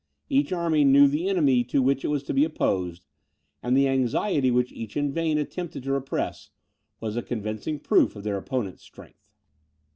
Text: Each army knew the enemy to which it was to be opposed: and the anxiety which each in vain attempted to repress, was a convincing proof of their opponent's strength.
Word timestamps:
Each 0.31 0.51
army 0.51 0.83
knew 0.83 1.07
the 1.07 1.29
enemy 1.29 1.63
to 1.65 1.79
which 1.79 2.03
it 2.03 2.07
was 2.07 2.23
to 2.23 2.33
be 2.33 2.43
opposed: 2.43 3.05
and 3.61 3.77
the 3.77 3.87
anxiety 3.87 4.49
which 4.49 4.71
each 4.71 4.97
in 4.97 5.11
vain 5.13 5.37
attempted 5.37 5.83
to 5.83 5.91
repress, 5.91 6.49
was 6.99 7.15
a 7.15 7.21
convincing 7.21 7.77
proof 7.79 8.15
of 8.15 8.23
their 8.23 8.37
opponent's 8.37 8.81
strength. 8.81 9.29